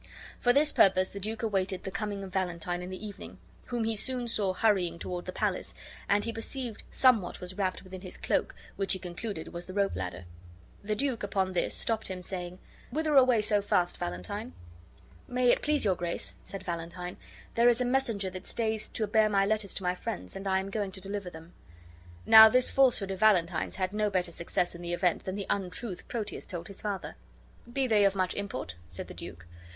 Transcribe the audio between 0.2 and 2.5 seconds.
For this purpose the duke awaited the coming of